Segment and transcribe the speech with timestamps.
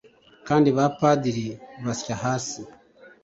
[0.47, 1.47] Kandi ba Padiri
[1.85, 2.61] basya hasi